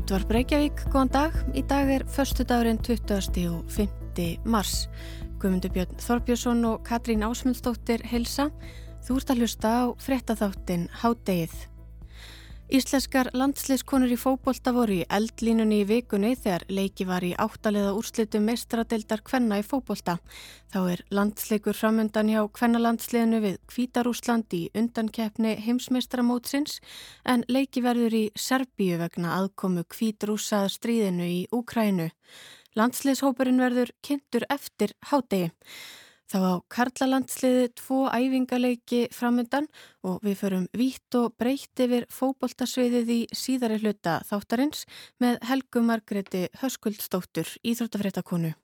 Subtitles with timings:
[0.00, 1.34] Útvar Breykjavík, góðan dag.
[1.52, 3.42] Í dag er förstu dagurinn 20.
[3.50, 4.38] og 5.
[4.48, 4.86] mars.
[5.42, 8.48] Guðmundur Björn Þorbjörnsson og Katrín Ásmundsdóttir helsa.
[9.04, 11.52] Þú ert að hlusta á frettatháttin Hádegið.
[12.70, 18.38] Íslenskar landsliðskonur í fókbólta voru í eldlínunni í vikunni þegar leiki var í áttaliða úrslitu
[18.44, 20.20] meistradeildar Kvenna í fókbólta.
[20.70, 26.78] Þá er landsleikur framöndan hjá Kvennalandsliðinu við Kvítarúsland í undankeppni heimsmeistramótsins
[27.26, 32.12] en leiki verður í Serbíu vegna aðkomu Kvítarúsað stríðinu í Úkrænu.
[32.78, 35.50] Landsliðshópurinn verður kynntur eftir hádegi.
[36.30, 39.66] Þá á Karlalandsliði tvo æfingaleiki framöndan
[40.06, 44.86] og við förum vítt og breytt yfir fóboltasviðið í síðari hluta þáttarins
[45.18, 48.54] með Helgu Margreti Höskuldstóttur, Íþróttafréttakonu.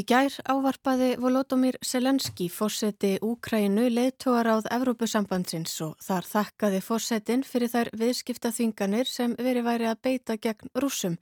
[0.00, 7.68] Í gær ávarpaði Volodymyr Selenski fórseti Úkrænu leðtóar áð Evrópusambandsins og þar þakkaði fórsetin fyrir
[7.68, 11.18] þær viðskiptaþvinganir sem veri væri að beita gegn rúsum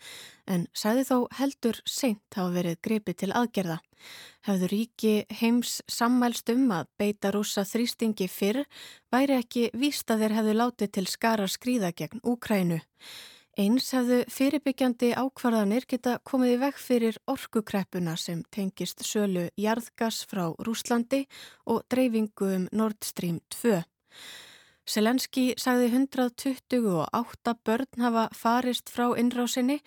[0.47, 3.81] en sæði þó heldur seint hafa verið gripið til aðgerða.
[4.47, 8.63] Hefðu ríki heims sammælst um að beita rúsa þrýstingi fyrr
[9.11, 12.79] væri ekki víst að þeir hefðu látið til skara skrýða gegn Úkrænu.
[13.59, 20.45] Eins hefðu fyrirbyggjandi ákvarðanir geta komið í veg fyrir orkukreppuna sem tengist sölu jarðgas frá
[20.63, 21.25] Rúslandi
[21.67, 23.81] og dreifingu um Nord Stream 2.
[24.87, 29.81] Selenski sagði 128 börn hafa farist frá innrásinni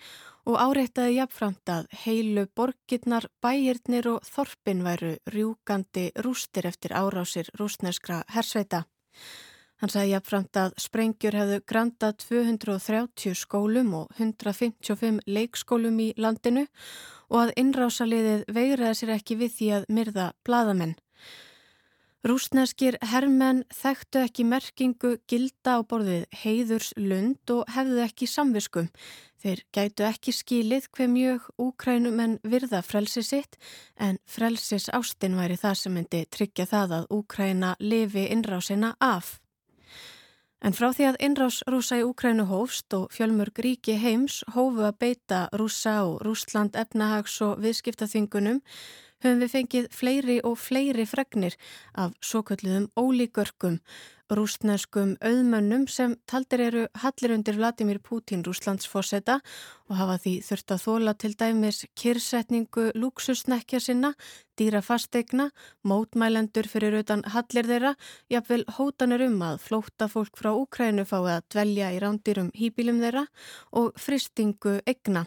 [0.44, 8.20] og áreittaði jafnframt að heilu borgirnar, bæirnir og þorpin væru rjúkandi rústir eftir árásir rúsneskra
[8.36, 8.84] hersveita.
[9.82, 16.68] Hann sagði jafnframt að sprengjur hefðu grantað 230 skólum og 155 leikskólum í landinu
[17.26, 20.94] og að innrásaliðið veiraði sér ekki við því að myrða bladamenn.
[22.22, 28.86] Rúsneskir herrmenn þekktu ekki merkingu gilda á borðið heiðurs lund og hefðu ekki samviskum.
[29.42, 33.58] Þeir gætu ekki skilið hver mjög úkrænumenn virða frelsi sitt
[33.98, 39.41] en frelsis ástin væri það sem myndi tryggja það að úkræna lifi innrásina af.
[40.62, 44.98] En frá því að innrás rúsa í Úkrænu hófst og fjölmörg ríki heims hófu að
[45.02, 48.60] beita rúsa og rúsland efnahags og viðskiptaþvingunum
[49.22, 51.56] höfum við fengið fleiri og fleiri fregnir
[51.94, 53.78] af svo kalluðum ólíkörkum,
[54.32, 59.38] rústneskum auðmönnum sem taldir eru hallir undir Vladimir Putin rúslandsforsetta
[59.90, 64.14] og hafa því þurft að þóla til dæmis kyrsetningu luxusnekja sinna,
[64.56, 65.50] dýra fastegna,
[65.84, 67.92] mótmælendur fyrir utan hallir þeirra,
[68.32, 73.26] jafnvel hótanur um að flóta fólk frá Úkrænu fái að dvelja í rándirum hýpilum þeirra
[73.82, 75.26] og fristingu egna.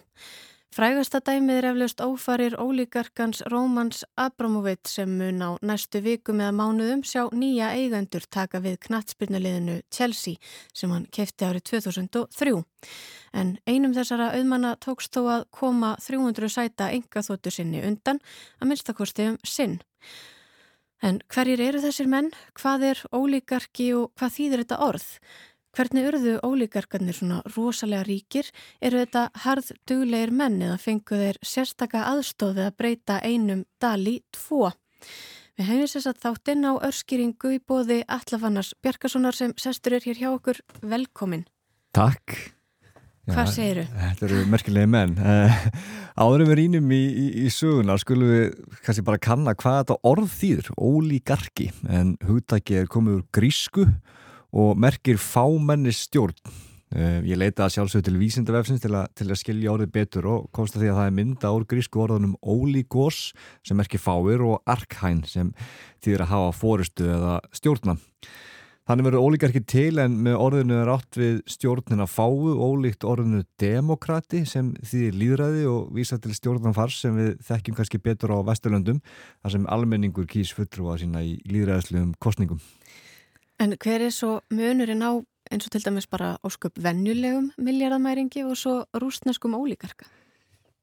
[0.76, 7.04] Frægasta dæmið er eflaust ófarir ólíkarkans Rómans Abramovitt sem mun á næstu vikum eða mánuðum
[7.08, 10.36] sjá nýja eigendur taka við knatsbyrnuleginu Chelsea
[10.76, 12.58] sem hann kefti árið 2003.
[13.32, 18.20] En einum þessara auðmanna tókst þó að koma 300 sæta engaþóttu sinni undan
[18.60, 19.80] að minnstakosti um sinn.
[21.00, 22.34] En hverjir eru þessir menn?
[22.52, 25.08] Hvað er ólíkarki og hvað þýðir þetta orð?
[25.76, 28.48] Hvernig urðu ólíkarkarnir svona rosalega ríkir?
[28.80, 34.70] Eru þetta harð duglegir menn eða fengu þeir sérstaka aðstofið að breyta einum dali tvo?
[35.60, 40.24] Við hefum þess að þáttinn á örskýringu í bóði Allafannars Bjarkasonar sem sestur er hér
[40.24, 40.64] hjá okkur.
[40.80, 41.44] Velkomin.
[41.96, 42.40] Takk.
[43.28, 43.94] Hvað segir þau?
[44.00, 45.16] Þetta eru merkilegi menn.
[45.20, 45.64] Uh,
[46.24, 50.36] áðurum við rínum í, í, í söguna skulum við kannski bara kanna hvað þetta orð
[50.40, 54.14] þýður, ólíkarki, en hugtæki er komið úr grísku og
[54.56, 56.38] og merkir fámenni stjórn.
[56.96, 60.86] Uh, ég leita sjálfsög til vísindavefsins til, til að skilja orðið betur og komst að
[60.86, 63.22] því að það er mynda úr grísku orðunum ólígós
[63.66, 65.50] sem merkir fáir og arkhæn sem
[66.06, 67.98] þýðir að hafa fóristu eða stjórna.
[68.86, 74.44] Þannig verður ólíkarki til en með orðinu er átt við stjórnina fáu, ólíkt orðinu demokrati
[74.46, 79.02] sem þýðir líðræði og vísa til stjórnanfars sem við þekkjum kannski betur á Vesturlöndum
[79.42, 82.62] þar sem almenningur kýs fullrúa sína í líðræðslegum kostningum.
[83.60, 85.16] En hver er svo munurinn á
[85.52, 90.08] eins og til dæmis bara ósköp vennjulegum miljardamæringi og svo rústneskum ólíkarka?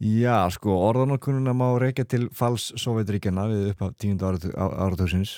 [0.02, 5.36] Já, sko, orðanarkununa má reykja til fals Sovjetríkjana við upp á tíundu áratöksins.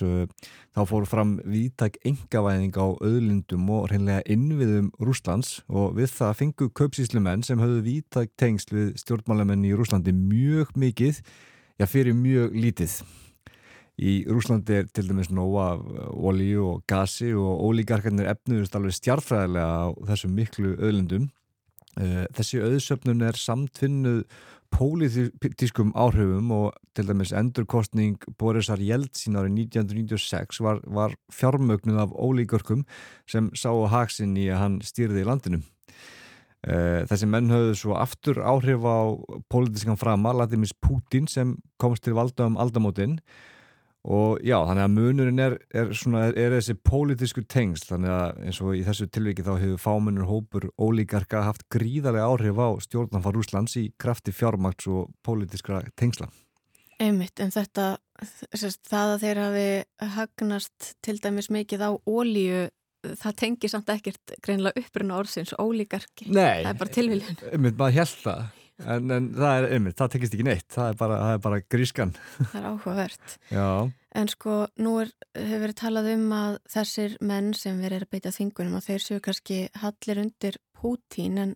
[0.73, 6.71] Þá fór fram viðtæk engavæðing á öðlindum og hreinlega innviðum Rúslands og við það fengu
[6.81, 11.21] köpsíslumenn sem höfðu viðtæk tengsl við stjórnmálamenn í Rúslandi mjög mikið,
[11.77, 12.97] já fyrir mjög lítið.
[13.95, 19.89] Í Rúslandi er til dæmis nóa olíu og gasi og ólíkarkarnir efnuðust alveg stjartfræðilega á
[20.11, 21.29] þessum miklu öðlundum
[21.95, 24.25] Uh, þessi auðsöfnun er samtvinnuð
[24.75, 32.83] pólitískum áhrifum og til dæmis endurkostning Borisar Jeltsin árið 1996 var, var fjármögnuð af ólíkörkum
[33.31, 35.63] sem sá haksinn í að hann stýrði í landinu.
[36.67, 39.15] Uh, þessi menn höfðu svo aftur áhrif á
[39.53, 43.21] pólitískan frama, Latimis Putin sem komst til valda um aldamótin
[44.05, 48.41] og já, þannig að munurinn er, er, svona, er, er þessi pólitísku tengst þannig að
[48.45, 53.39] eins og í þessu tilviki þá hefur fámunur hópur ólíkarka haft gríðarlega áhrif á stjórnanfar
[53.41, 56.29] Úslands í krafti fjármaks og pólitískra tengsla.
[57.01, 57.95] Einmitt, en þetta,
[58.53, 59.69] það að þeir hafi
[60.19, 62.67] hagnast til dæmis mikið á ólíu,
[63.05, 66.29] það tengir samt ekkert greinlega uppruna orðsins ólíkarki.
[66.29, 67.41] Nei, það er bara tilviljun.
[67.51, 68.45] Einmitt, maður held það.
[68.83, 71.59] En, en það er einmitt, það tekist ekki neitt, það er bara, það er bara
[71.71, 72.15] grískan.
[72.41, 73.37] Það er áhugavert.
[73.55, 73.69] Já.
[74.19, 78.15] En sko, nú er, hefur verið talað um að þessir menn sem verið er að
[78.17, 81.55] beita þingunum og þeir séu kannski hallir undir Pútín, en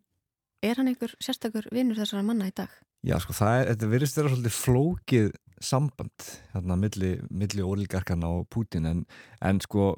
[0.65, 2.71] er hann einhver sérstakur vinnur þessara manna í dag?
[3.07, 5.29] Já, sko, það er, þetta verist vera svolítið flókið
[5.63, 9.05] samband, hérna, milli, milli ólíkarkarna og Pútín, en,
[9.43, 9.97] en sko,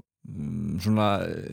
[0.85, 1.07] svona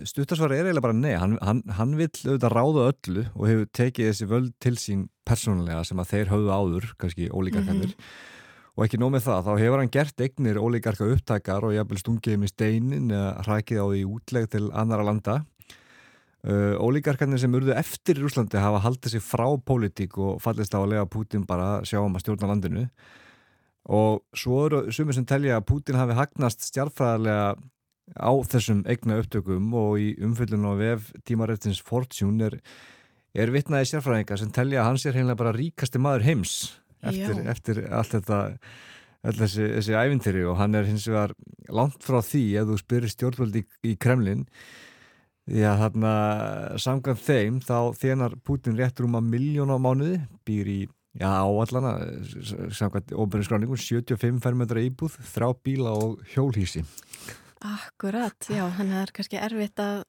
[0.07, 4.09] stuttasvar er eiginlega bara nei hann, hann, hann vill auðvitað ráða öllu og hefur tekið
[4.09, 8.17] þessi völd til sín persónulega sem að þeir höfðu áður kannski ólíkarkanir mm -hmm.
[8.75, 12.53] og ekki nómið það, þá hefur hann gert eignir ólíkarka upptakar og jafnvel stungið með
[12.53, 15.45] steinin eða hrækið á því útleg til annara landa.
[16.47, 20.79] Uh, ólíkarkanir sem urðu eftir í Úslandi hafa haldið sér frá pólitík og fallist á
[20.79, 22.87] að lega Putin bara sjá um að stjórna landinu.
[23.89, 27.55] Og svo eru sumir sem telja að Putin hafi hagnast stjárfræðarlega
[28.15, 32.57] á þessum eigna upptökum og í umfyllun og vef tímarættins Fortune er,
[33.35, 36.53] er vitnaði sérfræðinga sem telja að hans er heimlega bara ríkasti maður heims
[37.03, 38.41] eftir, eftir allt þetta
[39.27, 41.33] allt þessi, þessi ævintýri og hann er hins vegar
[41.73, 44.45] langt frá því að þú spyrir stjórnvöldi í, í Kremlin
[45.47, 46.13] því að þarna
[46.83, 50.79] samkvæmt þeim þá þénar Putin réttur um að miljón á mánuði býr í
[51.17, 51.95] Já, áallana,
[52.77, 56.83] samkvæmt ofbjörnskráningun, 75 fermetra íbúð, þrá bíla og hjólhísi.
[57.65, 60.03] Akkurat, já, hann er kannski erfitt að,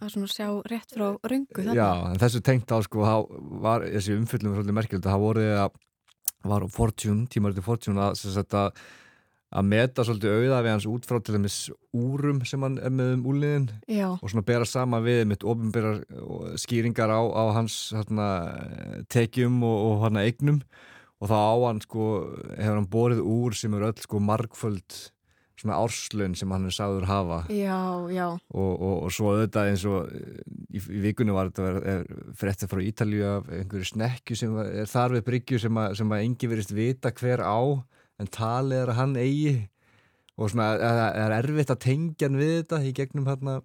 [0.00, 1.78] að sjá rétt frá rungu þarna.
[1.78, 3.06] Já, en þessu tengt á sko,
[3.64, 5.80] var þessi umfyllum svolítið merkjöld að það voru að
[6.48, 8.82] var Fortune, tímaröndi Fortune að, að,
[9.52, 11.58] að meta svolítið auða við hans út frá til dæmis
[11.94, 14.08] úrum sem hann er með um úliðin já.
[14.10, 16.02] og svona bera sama við mitt ofinbærar
[16.60, 18.28] skýringar á, á hans hérna,
[19.12, 20.62] tekjum og, og hérna eignum
[21.22, 22.06] og þá á hann sko,
[22.58, 25.02] hefur hann borið úr sem eru öll sko margföld
[25.62, 27.78] svona árslun sem hann er sagður hafa já,
[28.10, 28.26] já.
[28.50, 33.26] Og, og, og svo auðvitað eins og í, í vikunni var þetta eftir frá Ítalju
[33.28, 37.12] af einhverju snekju sem er þar við bryggju sem að, sem að engi verist vita
[37.14, 37.60] hver á
[38.20, 39.54] en talið er að hann eigi
[40.36, 43.60] og svona það er erfitt að tengja hann við þetta í gegnum hérna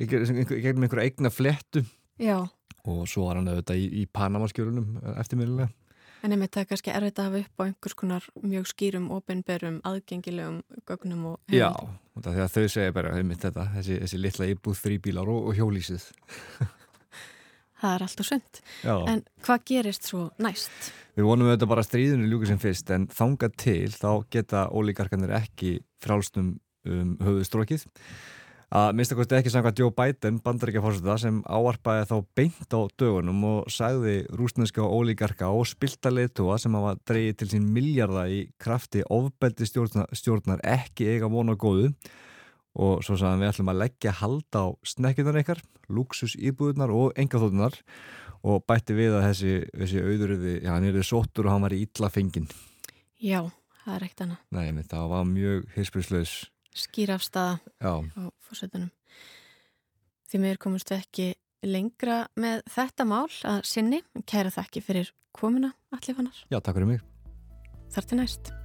[0.00, 1.84] í gegnum einhverja eigna flettu
[2.20, 2.38] já.
[2.86, 5.72] og svo var hann auðvitað í, í Panamaskjörunum eftirmiðlulega
[6.20, 9.78] En einmitt það er kannski erfitt að hafa upp á einhvers konar mjög skýrum, ofinberum,
[9.88, 10.58] aðgengilegum
[10.88, 11.62] gögnum og heimild.
[11.62, 16.04] Já, það þau segja bara einmitt þetta, þessi, þessi litla íbúð fríbílar og, og hjólísið.
[17.80, 18.60] það er allt og sund.
[18.84, 18.94] Já.
[19.14, 20.90] En hvað gerist svo næst?
[21.16, 25.78] Við vonum auðvitað bara stríðinu ljúka sem fyrst, en þanga til þá geta ólíkarkanir ekki
[26.04, 26.58] frálstum
[26.88, 27.88] um höfuðstrókið
[28.70, 34.20] að minnstakosti ekki samkvæmt Joe Biden bandaríkjafórseta sem áarpaði þá beint á dögunum og sagði
[34.38, 40.06] rúsneska ólíkarka og spilta leitúa sem hafa dreyið til sín miljarda í krafti ofbeldi stjórnar,
[40.14, 41.90] stjórnar ekki eiga vona góðu.
[42.78, 45.58] Og svo sagðan við ætlum að leggja halda á snekkunar ykkar,
[45.90, 47.74] luxus íbúðunar og engaþótunar
[48.46, 51.82] og bætti við að þessi, þessi auðuröði, já hann er sóttur og hann var í
[51.82, 52.46] illa fengin
[53.20, 53.50] Já,
[53.82, 54.44] það er ekkert annað.
[54.54, 55.66] Nei, það var mjög
[56.70, 57.92] hispurslaus skýrafstaða á
[58.38, 58.90] fórsetunum.
[60.30, 61.34] Því meður komumst við ekki
[61.66, 64.02] lengra með þetta mál að sinni.
[64.26, 66.46] Kæra þakki fyrir komuna, allir fannar.
[66.50, 67.00] Já, takk fyrir mig.
[67.90, 68.59] Þar til næst.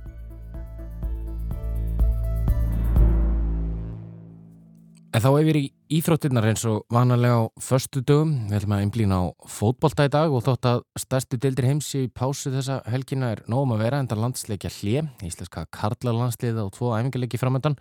[5.16, 8.34] En þá hefur í íþróttirnar eins og vanalega á förstu dögum.
[8.50, 12.10] Við ætlum að einblýna á fótbolta í dag og þótt að stærstu deildir heimsi í
[12.12, 17.40] pásu þessa helgina er nógum að vera enda landsleikja hlje, íslenska karlalandslið á tvo æfingarleiki
[17.40, 17.78] framöndan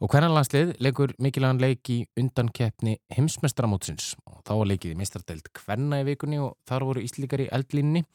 [0.00, 5.50] og hvernig landslið leikur mikilvægan leik í undankeppni heimsmestramótsins og þá var leikið í mestardeild
[5.60, 8.06] hverna í vikunni og þar voru íslíkar í eldlínni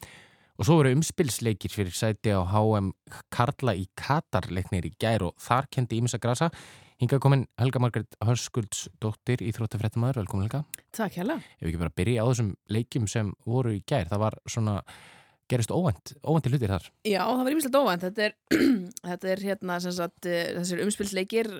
[0.56, 2.90] og svo voru umspilsleikir fyrir sæti á HM
[3.30, 6.50] Karla í Katar leiknir í gær og þar kendi Ímisa Grasa
[6.96, 10.62] Hinga komin Helga Margret Hörskuldsdóttir í Þróttafrættumæður, velkomin Helga.
[10.96, 11.34] Takk Helga.
[11.58, 14.76] Ef við ekki bara byrja á þessum leikjum sem voru í gær, það var svona,
[15.52, 16.86] gerist óvænt, óvænti hlutir þar.
[17.04, 18.06] Já, það var ímestlega óvænt.
[18.06, 18.36] Þetta er,
[19.10, 21.52] þetta er hérna, sem sagt, eh, þessir umspilsleikir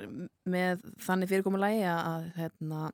[0.57, 2.89] með þannig fyrirkomulagi að hérna,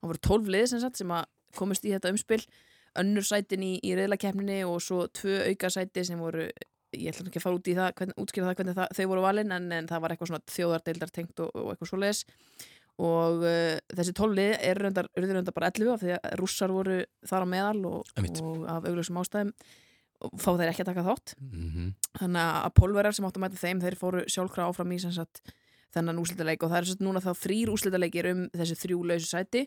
[0.00, 1.28] það voru tólf lið sem sagt sem að
[1.60, 2.40] komist í þetta umspil
[3.02, 6.48] önnur sætin í, í reyðlakefninni og svo tvö auka sæti sem voru
[6.92, 9.24] ég ætla ekki að fara út í það, hvern, útskýra það hvernig það, þau voru
[9.24, 12.24] valin en, en það var eitthvað svona þjóðardeildar tengt og, og eitthvað svoleiðis.
[13.02, 17.46] Og uh, þessi tólli er reyndar, reyndar bara 11 af því að rússar voru þar
[17.48, 18.12] á meðal og,
[18.44, 19.54] og af augljósum ástæðum
[20.38, 21.34] fá þeir ekki að taka þátt.
[21.40, 21.88] Mm -hmm.
[22.20, 25.00] þannig að pólverjar sem áttu að mæta þeim þeir fóru sjálfkrá áfram í
[25.92, 29.66] þennan úslítaleik og það er sagt, núna þá þrýr úslítaleikir um þessi þrjú lausu sæti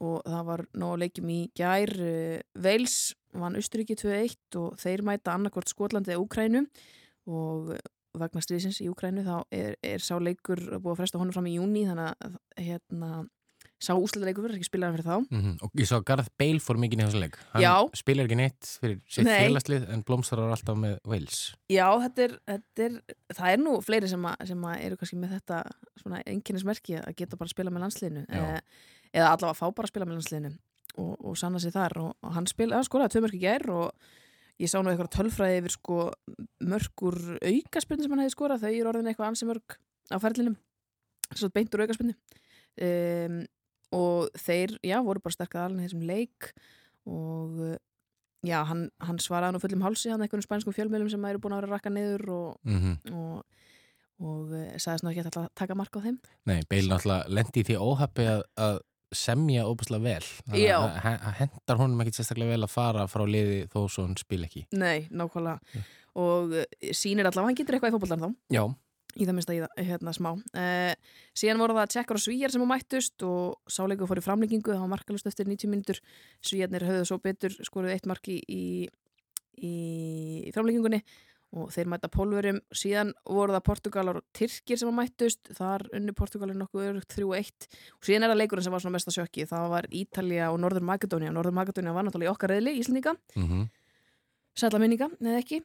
[0.00, 1.92] og það var nóg leikim í gær
[2.54, 6.64] Veils vann Austuríki 2-1 og þeir mæta annarkvort Skotlandi eða Úkrænu
[7.30, 7.74] og
[8.14, 11.56] vegna stríðsins í Úkrænu þá er, er sá leikur búið að fresta honum fram í
[11.56, 13.24] júni þannig að hérna
[13.82, 15.16] sá úsleitaleikur verður ekki spilaðan fyrir þá.
[15.28, 15.54] Mm -hmm.
[15.64, 17.38] og ég sá Garð Bale fór mikið í þessu leik.
[17.52, 21.40] Hann spilar ekki neitt fyrir sitt félagslið en blómstar var alltaf með Wales.
[21.68, 22.98] Já, þetta er, þetta er
[23.34, 25.62] það er nú fleiri sem, a, sem a eru kannski með þetta
[26.00, 28.26] svona einnkynnismerki að geta bara að spila með landsliðinu
[29.14, 30.52] eða, allavega fá bara að spila með landsliðinu
[30.98, 34.12] og, og sanna sig þar og, og hann spila, hann skoraði tvö mörki gær og
[34.62, 35.98] ég sá nú eitthvað tölfræði yfir sko
[36.62, 38.62] mörgur aukaspilni sem hann hefði skorað.
[38.62, 39.78] Þau eru orðin eitthvað ansi mörg
[40.14, 40.58] á ferlinum
[41.34, 43.40] svo beintur aukaspilni um,
[43.94, 46.50] og þeir, já, voru bara sterkað alveg þessum leik
[47.10, 47.58] og
[48.44, 51.64] já, hann, hann svaraði nú fullum hálsi hann einhvern spænskum fjölmjölum sem eru búin að
[51.64, 53.14] vera rakka niður og, mm -hmm.
[53.14, 53.44] og,
[54.24, 56.18] og sagðist nú ekki að taka marka á þeim.
[56.46, 58.78] Nei, Beil náttúrulega lendi í því óhappi að, að
[59.18, 60.30] semja óbúslega vel.
[60.50, 64.64] Það hendar honum ekki sérstaklega vel að fara frá liði þó svo hann spil ekki.
[64.76, 65.60] Nei, nákvæmlega.
[65.74, 65.84] Ja.
[66.14, 66.52] og
[66.94, 68.34] sínir allavega, hann getur eitthvað í fólkvallar þá.
[68.54, 68.64] Já.
[69.14, 70.30] Í það minnst að hérna smá.
[70.58, 70.94] Eh,
[71.38, 74.82] síðan voru það tjekkar og svíjar sem á mættust og sáleiku fór í framleggingu það
[74.82, 76.00] var markalust eftir 90 mínutur
[76.42, 78.64] svíjarnir höfðu svo betur, skoruðu eitt marki í,
[79.54, 79.74] í,
[80.50, 81.02] í framleggingunni
[81.54, 86.14] og þeir mæta pólverum síðan voru það Portugalar og Tyrkir sem á mættust, þar unni
[86.16, 87.68] Portugalir nokkuð örugt 3-1
[87.98, 90.86] og síðan er það leikurinn sem var svona mesta sjökki, það var Ítalja og Norður
[90.90, 93.66] Makedónia, Norður Makedónia var náttúrulega í okkar reyðli, Íslandíka mm -hmm.
[94.54, 95.62] sætla minninga, eða ekki.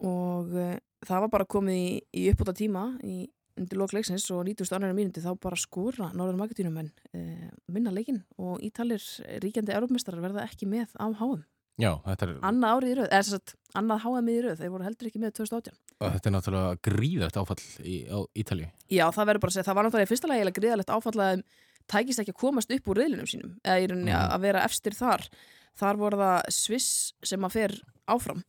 [0.00, 4.74] Og uh, það var bara komið í, í uppbúta tíma í undir lokleiksins og 90.
[4.74, 9.02] annar mínuti þá bara skóra Norður Makedónum en uh, vinna leikin og Ítalir
[9.42, 11.44] ríkjandi erupmestrar verða ekki með á háum
[11.80, 14.84] Já, þetta er annað árið í rauð, eða að annað háum í rauð, þeir voru
[14.86, 19.28] heldur ekki með 2018 og þetta er náttúrulega gríðart áfall í, á Ítalju Já, það
[19.30, 21.42] verður bara að segja, það var náttúrulega í fyrsta lagi gríðalegt áfall að
[21.90, 24.30] tækist ekki að komast upp úr reyðlunum sínum, eða í rauninni Mhm.
[24.34, 25.26] að vera efstir þar.
[25.74, 27.72] Þar voru það Sviss sem að fer
[28.08, 28.42] áfram.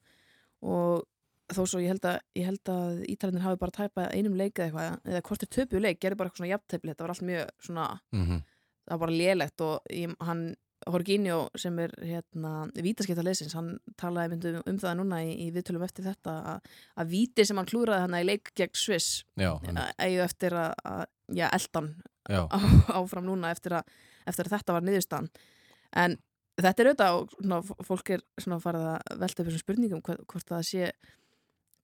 [0.61, 1.03] Og
[1.51, 2.19] þó svo ég held að,
[2.71, 6.17] að Ítalinir hafi bara tæpað einum leik eða eitthvað, eða hvort er töpu leik, gerði
[6.17, 8.41] bara eitthvað svona jafntefli, þetta var allt mjög svona mm
[8.85, 10.41] það var bara lélegt og ég, hann
[10.85, 15.81] Horginjó sem er hérna vítaskipta leysins, hann talaði myndu um það núna í, í viðtölum
[15.87, 16.69] eftir þetta að,
[17.01, 19.95] að víti sem hann klúraði hann í leik gegn Sviss Já, einmitt.
[19.97, 21.03] eigi eftir að, að
[21.39, 21.89] já, eldan
[22.29, 22.37] á,
[23.01, 23.89] áfram núna eftir að,
[24.29, 25.29] eftir að þetta var niðurstan
[26.05, 26.17] en
[26.61, 30.47] þetta er auðvitað og svona, fólk er svona farið að velta upp þessum spurningum hvort,
[30.53, 30.91] það sé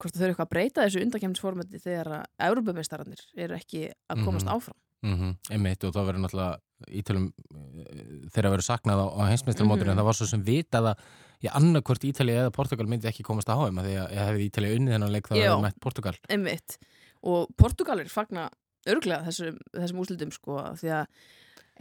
[0.01, 4.45] hvort það þurfi eitthvað að breyta þessu undakemnisformati þegar að Európumeistaranir eru ekki að komast
[4.45, 4.53] Mhm.
[4.55, 7.31] áfram mm einmitt og það verður náttúrulega Ítalum
[8.33, 9.91] þeirra verður saknað á, á heimsmeistarmótur Mhm.
[9.91, 11.03] en það var svo sem vitað að
[11.43, 14.75] ég annarkvort Ítalið eða Portugal myndi ekki komast að háum því að ef hefði Ítalið
[14.77, 16.15] unnið þennan leik þá hefði mætt Portugal.
[16.29, 16.77] Einmitt.
[17.23, 18.49] Og Portugalir fagna
[18.87, 21.07] örglega þessum, þessum úslitum sko því að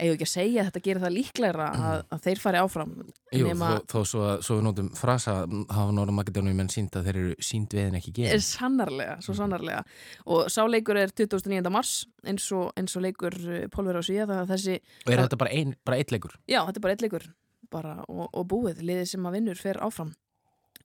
[0.01, 2.93] eigum ekki að segja að þetta gerir það líklegra að, að þeir fari áfram
[3.31, 7.09] Jú, nema þó, þó svo svo við nótum frasa hafa Nóra Makedónu menn sínt að
[7.09, 9.83] þeir eru sínt við en ekki er geð sannarlega, svo sannarlega.
[10.33, 11.61] Og sá leikur er 29.
[11.73, 11.93] mars
[12.27, 13.37] eins og, eins og leikur
[13.73, 16.35] Pólver á það að þessi, og er þetta bara, ein, bara eitt leikur?
[16.49, 17.27] Já, þetta er bara eitt leikur
[17.71, 20.11] bara, og, og búið, liðið sem að vinnur fer áfram.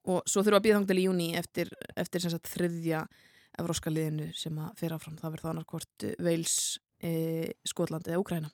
[0.06, 3.06] Og svo þurfa að býða þangtil í júni eftir, eftir sagt þriðja
[3.58, 5.16] evróska liðinu sem að fer áfram.
[5.18, 6.54] Það verður það annarkvort Veils
[7.02, 7.10] e,
[7.66, 8.52] Skotland eða Úkræna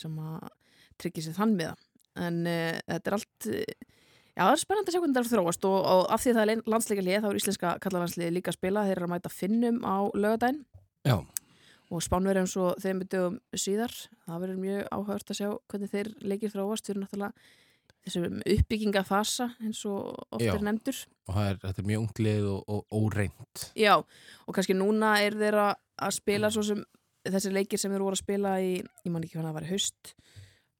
[0.00, 0.46] sem að
[1.00, 1.74] tryggja sér þann miða.
[2.24, 3.64] En e, þetta er allt e,
[4.34, 6.36] Já, það er spennandi að sjá hvernig það er þróast og, og af því að
[6.38, 8.82] það er landsleika lið þá er íslenska kallalandsliði líka að spila.
[8.88, 10.64] Þeir eru að mæta finnum á lögadaginn
[11.06, 11.14] Já,
[11.94, 13.94] og spánverjum svo þeim dögum síðar.
[14.24, 16.90] Það verður mjög áhört að sjá hvernig þeir leikir þróast.
[16.90, 17.46] Fyrir náttúrulega
[18.04, 20.56] þessum uppbyggingafasa eins og oft Já.
[20.56, 20.98] er nefndur.
[21.30, 23.68] Og er, þetta er mjög unglið og, og óreint.
[23.78, 26.82] Já, og kannski núna er þeir að að spila svo sem
[27.24, 29.72] þessi leikir sem þeir voru að spila í, ég man ekki hvernig það var í
[29.72, 30.14] haust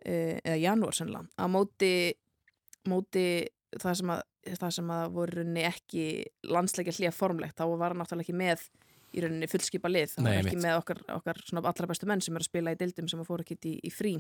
[0.05, 1.93] eh, eða janúar sennilega, að móti
[2.91, 3.27] móti
[3.81, 4.25] það sem að,
[4.61, 6.07] það sem að voru ekki
[6.53, 8.67] landsleikja hlýja formlegt, þá var hann náttúrulega ekki með
[9.15, 10.67] í rauninni fullskipa lið, það var ekki einmitt.
[10.67, 13.29] með okkar, okkar svona allra bestu menn sem eru að spila í deildum sem að
[13.31, 14.15] fóru ekki í, í frí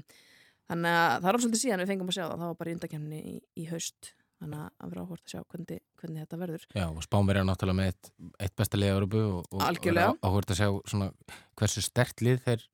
[0.71, 2.71] þannig að það er alveg svolítið síðan við fengum að sjá það, það var bara
[2.71, 4.13] í undakemni í, í haust
[4.45, 7.79] þannig að verður áhvert að sjá hvernig, hvernig þetta verður Já, og Spánverja er náttúrulega
[7.81, 8.11] með eitt,
[8.47, 10.15] eitt besta lið á Európu og, og Algjörlega.
[10.23, 11.11] áhverð að sjá svona,
[11.59, 12.67] hversu stert lið þeir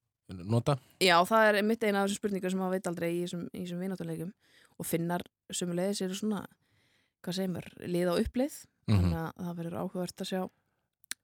[0.47, 3.81] nota Já, það er mitt eina af þessum spurningum sem maður veit aldrei í þessum,
[3.81, 4.33] vináttuleikum
[4.81, 6.45] og finnar sumulegis eru svona,
[7.25, 8.61] hvað segir mér, lið á uppleið
[8.91, 8.97] Mhm.
[9.05, 10.41] þannig að það verður áhugavert að sjá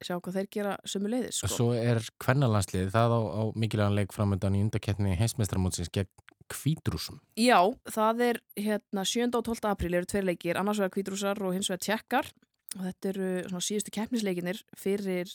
[0.07, 1.49] sjá hvað þeir gera sumulegis sko.
[1.49, 6.11] svo er kvennalandsliðið, það á, á mikilvægan leik framöndan í undakeppni heimsmeistramótsins gegn
[6.53, 7.19] kvítrúsum.
[7.39, 7.59] Já,
[7.91, 9.29] það er hérna 7.
[9.35, 9.69] og 12.
[9.71, 12.31] apríl eru tveir leikir, annars vegar kvítrúsar og hins vegar tjekkar
[12.77, 15.33] og þetta eru svona síðustu keppnisleikinir fyrir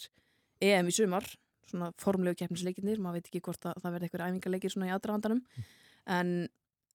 [0.61, 1.27] EM í sumar
[1.69, 5.43] svona formlegu keppnisleikinir, maður veit ekki hvort að það verði eitthvað æfingarleikir svona í aðdrafandanum
[6.11, 6.33] en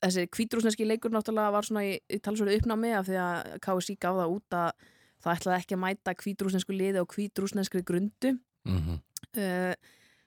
[0.04, 4.18] þessi kvítrúsneski leikur náttúrulega var svona í, í talsverðu uppnámi af því að KSI gaf
[4.20, 4.88] það út að
[5.24, 8.98] það ætlaði ekki að mæta kvítrúsnesku liði og kvítrúsneskri grundu Mm -hmm.
[9.40, 9.74] uh,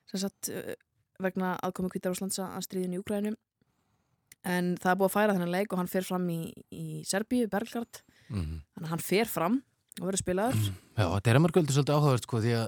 [0.05, 0.73] sem sagt uh,
[1.19, 3.35] vegna aðkomi Kvítarúslands að stríðin í Úkrænum
[4.43, 7.49] en það er búið að færa þennan leik og hann fer fram í, í Serbíu,
[7.51, 8.61] Bergard Mhm.
[8.75, 9.63] þannig að hann fer fram
[9.99, 10.67] og verður spilaður.
[10.95, 12.67] Já, þetta er að mörgöldu svolítið áhugavert sko því að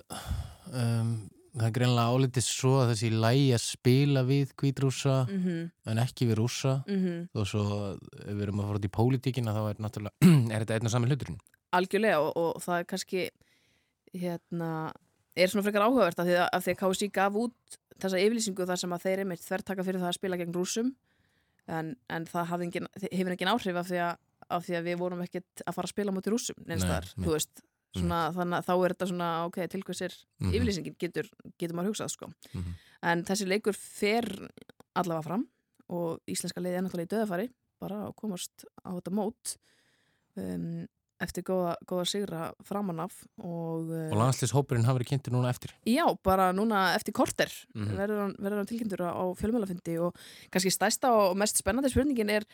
[0.74, 1.12] um,
[1.52, 6.02] það er greinlega álítið svo að þessi lægi að spila við kvítrúsa mm -hmm, en
[6.02, 7.30] ekki við rúsa mm -hmm.
[7.36, 7.64] og svo
[7.94, 9.78] ef við erum að fara út í pólitíkina þá er
[10.56, 11.40] er þetta einn og saman hluturinn.
[11.72, 13.30] Algjörlega og, og það er kannski
[14.14, 14.92] hérna
[15.36, 18.66] er svona frekar áhugavert af því að, af því að KSI gaf út þessa yfirlýsingu
[18.68, 20.96] þar sem að þeir einmitt þvertaka fyrir það að spila gegn rúsum
[21.68, 24.18] en, en það engin, hefur engin áhrif af því, að,
[24.50, 27.32] af því að við vorum ekkert að fara að spila mútið rúsum neins Nei, þú
[27.36, 27.62] veist
[27.96, 30.52] svona, þannig að þá er þetta svona, ok, tilkvæmsir Mhm.
[30.56, 31.28] yfirlýsingin getur,
[31.60, 32.30] getur maður hugsað sko.
[32.54, 32.74] Mhm.
[33.04, 34.26] en þessi leikur fer
[34.96, 35.48] allavega fram
[35.90, 37.50] og íslenska leiði er náttúrulega í döðafari
[37.82, 39.58] bara að komast á þetta mót
[40.38, 40.88] um,
[41.22, 46.06] eftir góða, góða sigra framanaf og, uh, og landslýshópurinn hafa verið kynntur núna eftir já,
[46.24, 47.96] bara núna eftir korter Mhm.
[47.98, 50.16] verður hann, verður hann tilkynntur á fjölmjölafundi og
[50.52, 52.46] kannski stærsta og mest spennandi spurningin er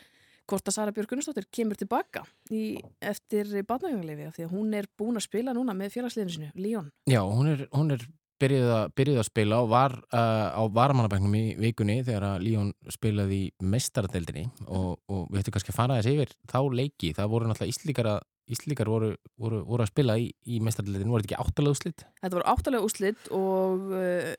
[0.48, 4.86] hvort að Sara Björg Gunnarsdóttir kemur tilbaka í, eftir batnægjangleifi af því að hún er
[4.96, 8.06] búin að spila núna með félagsliðinu sinu, Líón Já, hún er, hún er
[8.42, 12.72] byrjuð, að, byrjuð að spila og var uh, á varamannabæknum í vikunni þegar að Líón
[12.92, 17.32] spilaði í mestaradeildinni og, og við ættum kannski að fara þess yfir þá leiki, það
[17.34, 21.34] voru náttúrulega íslíkar að Íslíkar voru, voru, voru að spila í, í mestaradeildinni, voru þetta
[21.34, 22.04] ekki áttalega úslit?
[22.22, 24.30] Þetta voru áttalega úslit og uh,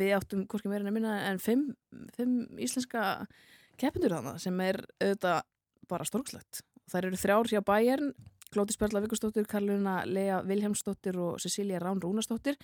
[0.00, 1.66] við áttum hvorki meira en að minna en fimm,
[2.16, 3.02] fimm íslenska
[3.80, 5.42] keppendur þannig sem er auðvitað
[5.90, 6.62] bara stórkslegt.
[6.90, 8.14] Þær eru þrjár hjá Bayern,
[8.50, 12.56] Glóti Sperla Vikustóttir, Karluna Lea Vilhelmsdóttir og Cecilia Rán Rúnastóttir.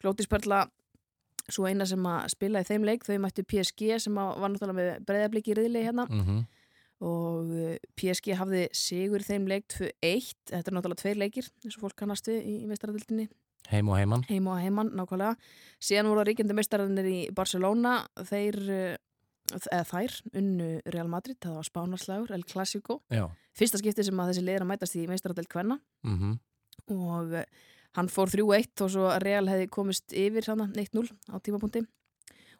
[0.00, 0.64] Glóti Sperla,
[1.48, 4.90] svo eina sem að spila í þeim leik, þau mættu PSG sem var náttúrulega með
[5.04, 6.44] breyðabliki í riðli hérna Mm -hmm.
[7.00, 10.34] og uh, PSG hafði sigur þeim leik 2-1.
[10.50, 13.28] Þetta er náttúrulega tveir leikir eins og fólk kannast við í, í meistaradildinni
[13.70, 14.24] Heim og heimann.
[14.28, 15.36] heim og heimann, nákvæmlega
[15.80, 18.96] síðan voru ríkjandi meistararnir í Barcelona þeir, eh,
[19.52, 23.02] eða þær unnu Real Madrid, það var spánarslagur El Clásico,
[23.56, 25.80] fyrsta skipti sem að þessi leira mætast í meistaradel Kvenna.
[26.06, 26.38] Mm
[26.90, 27.44] og eh,
[27.96, 31.84] hann fór 3-1 og svo Real hefði komist yfir svona 1-0 á tímapunkti.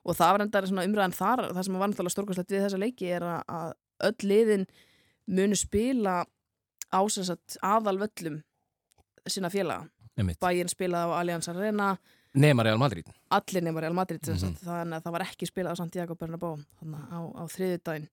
[0.04, 3.24] Og það var endar umræðan þar það sem var náttúrulega stórkvæmslegt við þessa leiki er
[3.24, 4.66] að, öll liðin
[5.26, 6.24] munu spila
[6.94, 8.42] ásessat aðal völlum
[9.26, 9.88] sinna félaga.
[10.40, 11.94] Bayern spilaði á Allianz Arena
[12.34, 13.06] Nema Real Madrid.
[13.30, 14.54] allir nema Real Madrid mm Mhm.
[14.64, 16.40] þannig að það var ekki spilað á Santiago að
[17.10, 18.08] á, á þriðjudaginn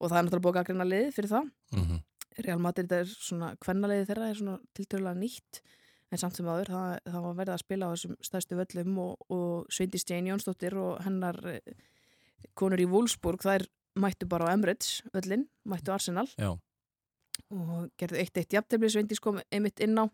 [0.00, 2.00] og það er náttúrulega búið að greina liði fyrir það Mm
[2.38, 5.60] Real Madrid er svona kvennaliði þeirra er svona tilturlega nýtt
[6.12, 9.16] en samt sem aður það, það var verið að spila á þessum stærstu völlum og,
[9.30, 11.60] og Sveindis Jane Jónsdóttir og hennar eh,
[12.54, 16.56] konur í Wolfsburg þær mættu bara á Emirates völlin, mættu Arsenal Já.
[17.52, 20.08] og gerðu eitt eitt jafntefli Sveindis kom einmitt inn á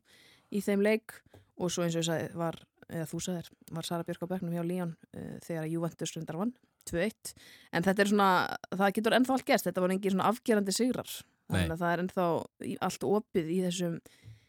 [0.51, 1.14] í þeim leik
[1.59, 4.55] og svo eins og ég sagði var, eða þú sagðir, var Sara Björk á Becknum
[4.57, 6.55] hjá Líón uh, þegar Juventus rundar vann
[6.88, 7.35] 2-1,
[7.77, 8.29] en þetta er svona
[8.72, 11.11] það getur ennþá allt gæst, þetta var engin svona afgerandi sigrar,
[11.48, 11.59] Nei.
[11.59, 12.29] þannig að það er ennþá
[12.88, 13.98] allt opið í þessum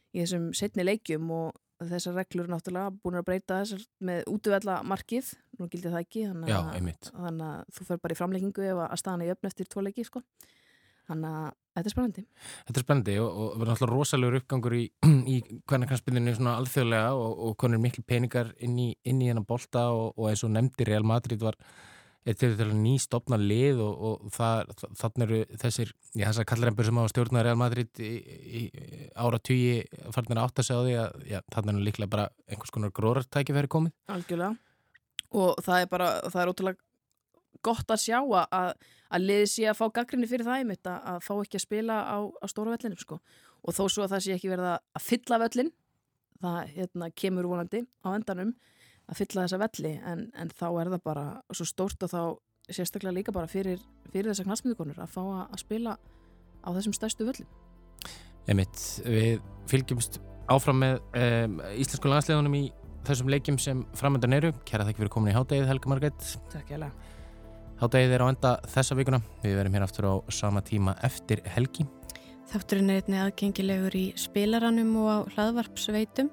[0.09, 1.57] í þessum setni leikjum og
[1.89, 6.23] þessar reglur er náttúrulega búin að breyta þessar með útvöðla markið nú gildi það ekki,
[6.27, 7.11] þannig Já, að, einmitt.
[7.13, 10.07] þannig að þú fer bara í framleikingu ef að staðan er jöfn eftir tvo leiki,
[10.07, 10.23] sko
[11.09, 12.25] þannig að þetta er spennandi.
[12.69, 14.85] Þetta er spennandi og, og verður náttúrulega rosalegur uppgangur í,
[15.33, 15.37] í
[15.69, 19.89] hvernig kannspilinu svona alþjóðlega og, og hvernig miklu peningar inn í, inn í hennan bolta
[19.95, 21.57] og, og eins og nefndi Real Madrid var
[22.27, 27.11] er til þetta ný stopna lið og, þannig eru þessir já, þessar kallrempur sem hafa
[27.13, 28.11] stjórnað Real Madrid í,
[28.59, 28.63] í,
[29.15, 32.75] ára tugi farnir átt að segja á því að já, þannig er líklega bara einhvers
[32.75, 33.95] konar gróðartæki verið komið.
[34.11, 34.51] Algjörlega.
[35.39, 39.77] Og það er bara, það er ótrúlega gott að sjá að, að, liði sé að
[39.79, 42.99] fá gaggrinni fyrir það einmitt að, að fá ekki að spila á, á stóra vellinum
[43.01, 43.19] sko.
[43.63, 45.71] og þó svo að það sé ekki verið að- fylla vellin
[46.39, 48.53] það hérna, kemur vonandi á endanum
[49.09, 52.21] að fylla þessa velli en, en þá er það bara svo stórt og þá
[52.69, 53.81] sérstaklega líka bara fyrir,
[54.13, 55.97] fyrir þessa knastmyndukonur að fá að, að spila
[56.63, 57.49] á þessum stærstu völlum
[58.49, 60.17] Einmitt, við fylgjumst
[60.49, 62.63] áfram með um, íslensku landsleðunum í
[63.05, 64.51] þessum leikjum sem framöndan eru.
[64.65, 66.29] Kæra þakki fyrir komin í hádegið, Helga Margreit.
[66.53, 67.18] Takk ég
[67.79, 69.21] Hádegið er á enda þessa vikuna.
[69.39, 71.85] Við verum hér aftur á sama tíma eftir helgi.
[72.51, 76.31] Þátturinn er einni aðgengilegur í spilaranum og á hlaðvarpsveitum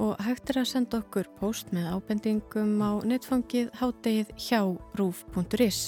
[0.00, 4.62] og hægt er að senda okkur post með ábendingum á netfangið hádegið hjá
[4.96, 5.80] rúf.is.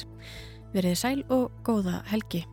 [0.75, 2.45] Verið sæl og góða helgi.